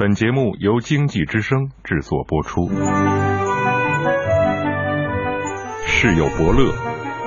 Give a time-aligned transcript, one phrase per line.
[0.00, 2.68] 本节目由经济之声制作播出。
[5.86, 6.72] 世有伯乐，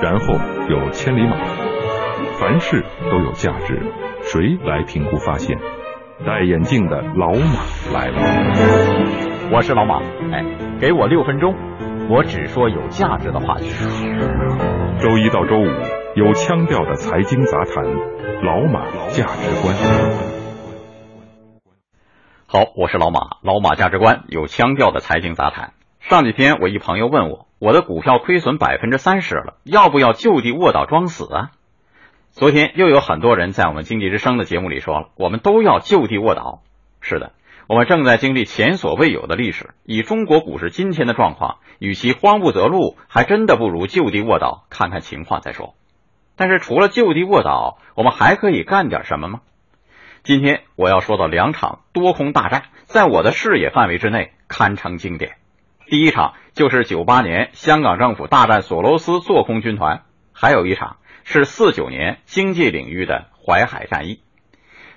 [0.00, 0.32] 然后
[0.70, 1.36] 有千里马，
[2.40, 3.78] 凡事都有价值，
[4.22, 5.58] 谁来评估发现？
[6.24, 7.60] 戴眼镜的老马
[7.92, 9.50] 来了。
[9.52, 10.00] 我是老马，
[10.32, 10.42] 哎，
[10.80, 11.54] 给我六分钟，
[12.08, 13.68] 我只说有价值的话题。
[14.98, 15.66] 周一到周五
[16.14, 17.84] 有腔调的财经杂谈，
[18.42, 20.31] 老马价值观。
[22.54, 25.72] 好，我是老马，老马价值观有腔调的财经杂谈。
[26.00, 31.50] 上几天我一朋友问我，我的股票亏损百分之三十了，要不要就地卧倒装死啊？
[32.30, 36.60] 昨天又有很多人在我们经济之声的节目里说了，我们都要就地卧倒。
[37.00, 37.32] 是的，
[37.68, 39.70] 我们正在经历前所未有的历史。
[39.86, 45.72] 以中国股市今天的状况，与其慌不择路，还真的不如就地卧倒，看看情况再说。
[46.36, 49.40] 但是除了就地卧倒，我们还可以干点什么吗？
[50.24, 55.32] 今天我要说到两场多空大战，在我的视野范围之内堪称经典。
[55.86, 64.20] 第一场就是九八年香港政府大战索罗斯做空军团，还有一场是四九年经济领域的淮海战役。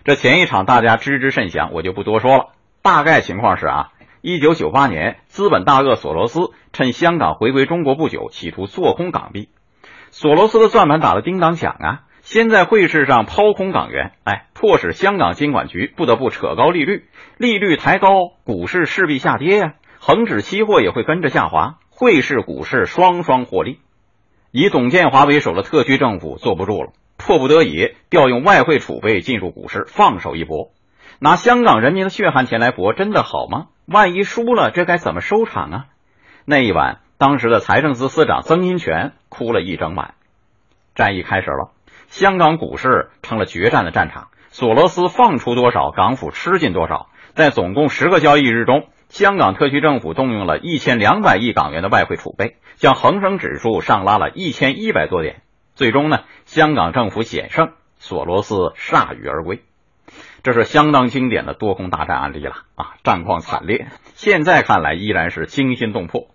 [0.04, 2.50] 这前一场大家知之甚详，我就不多说了。
[2.84, 3.90] 大概情况是啊，
[4.22, 9.50] 一九九八年资本大鳄索罗斯趁香港回归中国不久，企图做空港币。
[10.12, 12.04] 索罗斯的算盘打得叮当响啊！
[12.26, 17.06] 先在汇市上抛空港元，哎，迫使香港监管局不得不扯高利率，
[17.38, 23.80] 利率抬高，股市势必下跌呀，恒指期货也会跟着下滑，汇市、股市双双获利。
[24.50, 30.72] 以董建华为首的特区政府坐不住了，迫不得已调用外汇储备进入股市，放手一搏，
[31.20, 33.68] 拿香港人民的血汗钱来搏，真的好吗？
[33.86, 35.86] 万一输了，这该怎么收场啊？
[36.44, 40.16] 那一晚，当时的财政司司长曾荫权哭了一整晚。
[40.96, 41.75] 战役开始了。
[42.08, 47.10] 香港股市成了决战的战场，索罗斯放出多少，港府吃进多少。
[47.34, 55.42] 在总共十个交易日中，香港特区政府动用了一千两百亿港元的外汇储备，将恒生指数上拉了一千一百多点。
[55.74, 59.64] 最终呢，香港政府险胜，索罗斯铩羽而归。
[60.44, 66.28] 这是相当经典的多空大战案例了啊，战况惨烈，现在看来依然是惊心动魄。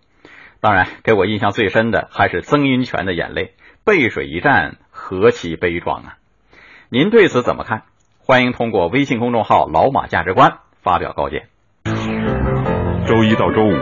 [0.60, 3.54] 当然，给我印象最深的还是曾荫权的眼泪，
[3.86, 4.76] 背水一战。
[5.10, 6.18] 何其悲壮啊！
[6.88, 7.82] 您对此怎么看？
[8.20, 11.48] 欢迎通过微信公众号“老马价值观”发表高见。
[13.08, 13.72] 周一到周五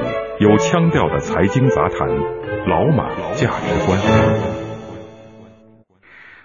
[0.40, 2.08] 有腔调的财经杂谈，
[2.66, 3.98] 老马价值观。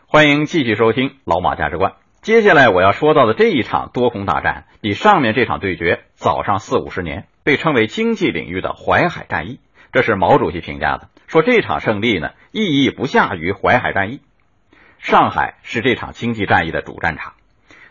[0.06, 1.92] 欢迎继续收听《老马价值观》。
[2.22, 9.62] 接下来我要说到的这一场多空大战，比上面这场对决早上四五十年，被称为经济领域的淮海战役。
[9.94, 14.20] 这是毛主席评价的，说这场胜利呢，意义不下于淮海战役。
[15.03, 17.34] 上海是这场经济战役的主战场。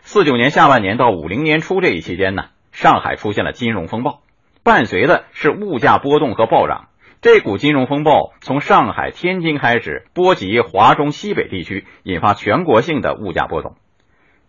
[0.01, 4.21] 四九年下半年到五零年初这一期间呢，上海出现了金融风暴，
[4.63, 6.87] 伴随的是物价波动和暴涨。
[7.21, 13.75] 这股金融风暴从上海、天津开始，波及华中西北地区，引发全国性的物价波动。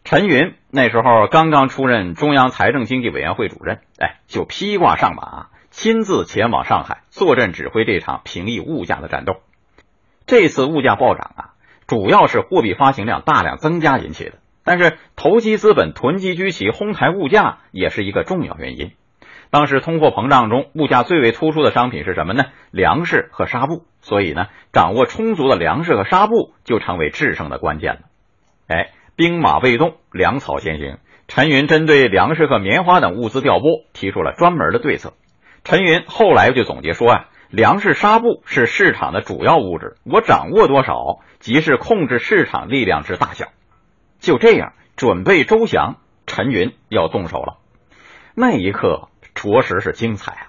[0.02, 9.42] 陈云那时候刚刚出任中央财政经济委员会主任，哎，就披挂上马，亲自前往上海坐镇指挥这场平抑物价的战斗。
[10.26, 11.50] 这次物价暴涨啊！
[11.86, 14.32] 主要是货币发行量大量增加引起的，
[14.64, 18.92] 但是投机资本囤积居奇，哄抬物价也是一个重要原因。
[19.50, 22.44] 当时通货膨胀中，物价最为突出的商品是什么呢？
[22.70, 23.84] 粮食和纱布。
[24.00, 28.00] 所以呢，掌握充足的粮食和纱布就成为制胜的关键了。
[28.66, 30.98] 哎，兵马未动，粮草先行。
[31.28, 35.12] 陈云针对粮食和棉花等物资调拨，提出了专门的对策。
[35.62, 37.28] 陈云后来就总结说啊。
[37.54, 43.46] 粮食、纱布是市场的主要物质，我掌握多少，即是控制市场力量之大小。
[44.18, 47.58] 就这样，准备周详，陈云要动手了。
[48.34, 50.46] 那一刻，着实是精彩啊！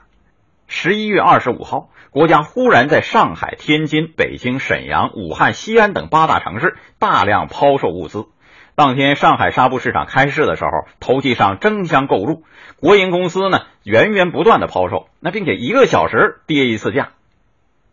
[0.66, 8.26] 十一月二十五号，国家忽然在上海、天津、北京、沈阳、武汉、西安等八大城市大量抛售物资。
[8.76, 10.70] 当天上海纱布市场开市的时候，
[11.00, 12.44] 投机商争相购入，
[12.82, 17.12] 国营公司呢源源不断的抛售，那并且一个小时跌一次价，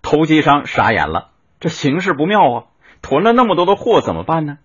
[0.02, 1.28] 投机商傻眼了，
[1.60, 2.64] 这形势不妙啊！
[3.00, 4.58] 囤了那么多的货怎么办呢？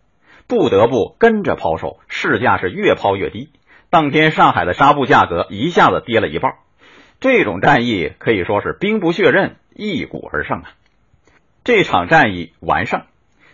[0.47, 3.49] 不得不跟着抛售，市价是越抛越低。
[3.91, 6.53] 当天上海的纱布价格一下子跌了一半，
[7.19, 10.71] 这种战役可以说是兵不血刃，一鼓而胜啊！
[11.63, 13.03] 这场战役完胜。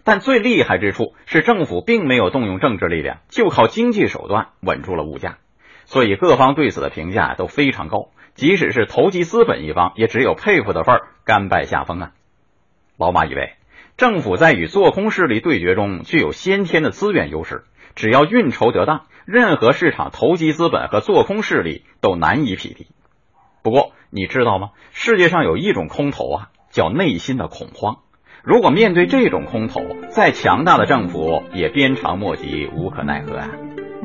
[0.03, 5.37] 但最厉害之处是，政府并没有动用政治力量，就靠经济手段稳住了物价，
[5.85, 8.09] 所以各方对此的评价都非常高。
[8.35, 12.11] 即使是投机资本一方，也只有佩服的份儿，甘拜下风啊。
[12.97, 13.53] 老马以为，
[13.95, 17.63] 政府在与做空势力对决中具有先天的资源优势，
[17.95, 22.87] 只要运筹得当，任何市场投机资本和做空势力都难以匹敌。
[23.61, 24.71] 不过，你知道吗？
[24.91, 27.99] 世界上有一种空头啊，叫内心的恐慌。
[28.45, 29.79] 如果面对这种空头，
[30.09, 33.49] 再强大的政府也鞭长莫及，无可奈何啊。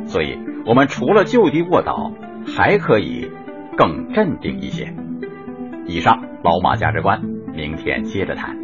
[0.06, 2.12] 所以，我们除了就地卧倒，
[2.46, 3.32] 还可以
[3.76, 4.94] 更镇定一些。
[5.86, 7.20] 以上，老马价值观，
[7.52, 8.56] 明天接着谈。